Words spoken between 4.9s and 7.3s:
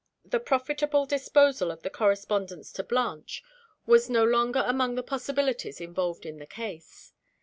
the possibilities involved in the case.